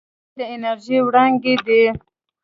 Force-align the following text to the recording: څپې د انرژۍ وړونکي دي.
څپې 0.03 0.35
د 0.37 0.39
انرژۍ 0.53 0.97
وړونکي 1.03 1.53
دي. 1.65 1.83